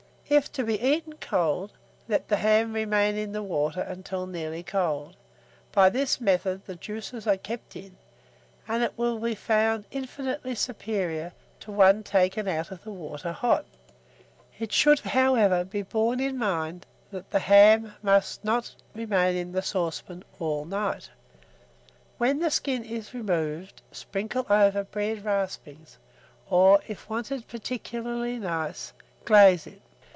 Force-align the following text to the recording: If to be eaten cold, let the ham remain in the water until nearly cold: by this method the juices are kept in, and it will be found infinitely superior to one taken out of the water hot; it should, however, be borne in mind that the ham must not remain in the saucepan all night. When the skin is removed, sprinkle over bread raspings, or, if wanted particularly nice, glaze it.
If 0.31 0.49
to 0.53 0.63
be 0.63 0.79
eaten 0.79 1.15
cold, 1.19 1.73
let 2.07 2.29
the 2.29 2.37
ham 2.37 2.71
remain 2.71 3.17
in 3.17 3.33
the 3.33 3.43
water 3.43 3.81
until 3.81 4.25
nearly 4.25 4.63
cold: 4.63 5.17
by 5.73 5.89
this 5.89 6.21
method 6.21 6.63
the 6.65 6.75
juices 6.77 7.27
are 7.27 7.35
kept 7.35 7.75
in, 7.75 7.97
and 8.65 8.81
it 8.81 8.93
will 8.97 9.19
be 9.19 9.35
found 9.35 9.83
infinitely 9.91 10.55
superior 10.55 11.33
to 11.59 11.71
one 11.73 12.01
taken 12.01 12.47
out 12.47 12.71
of 12.71 12.85
the 12.85 12.93
water 12.93 13.33
hot; 13.33 13.65
it 14.57 14.71
should, 14.71 15.01
however, 15.01 15.65
be 15.65 15.81
borne 15.81 16.21
in 16.21 16.37
mind 16.37 16.85
that 17.11 17.29
the 17.31 17.39
ham 17.39 17.95
must 18.01 18.41
not 18.45 18.73
remain 18.95 19.35
in 19.35 19.51
the 19.51 19.61
saucepan 19.61 20.23
all 20.39 20.63
night. 20.63 21.09
When 22.19 22.39
the 22.39 22.51
skin 22.51 22.85
is 22.85 23.13
removed, 23.13 23.81
sprinkle 23.91 24.45
over 24.49 24.85
bread 24.85 25.25
raspings, 25.25 25.97
or, 26.49 26.79
if 26.87 27.09
wanted 27.09 27.49
particularly 27.49 28.39
nice, 28.39 28.93
glaze 29.25 29.67
it. 29.67 29.81